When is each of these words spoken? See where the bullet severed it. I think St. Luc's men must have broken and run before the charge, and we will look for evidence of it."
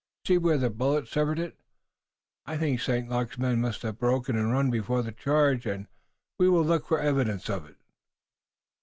See 0.25 0.39
where 0.39 0.57
the 0.57 0.71
bullet 0.71 1.07
severed 1.07 1.37
it. 1.37 1.59
I 2.47 2.57
think 2.57 2.81
St. 2.81 3.07
Luc's 3.07 3.37
men 3.37 3.61
must 3.61 3.83
have 3.83 3.99
broken 3.99 4.35
and 4.35 4.51
run 4.51 4.71
before 4.71 5.03
the 5.03 5.11
charge, 5.11 5.67
and 5.67 5.85
we 6.39 6.49
will 6.49 6.65
look 6.65 6.87
for 6.87 6.99
evidence 6.99 7.51
of 7.51 7.69
it." 7.69 7.75